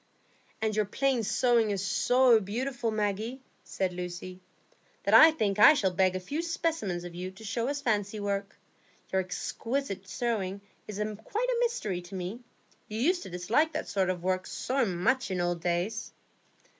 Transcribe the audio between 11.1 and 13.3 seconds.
quite a mystery to me, you used to